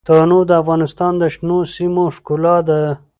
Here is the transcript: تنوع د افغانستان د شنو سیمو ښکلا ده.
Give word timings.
تنوع 0.07 0.43
د 0.47 0.51
افغانستان 0.61 1.13
د 1.17 1.23
شنو 1.33 1.59
سیمو 1.73 2.05
ښکلا 2.15 2.57
ده. 2.67 2.81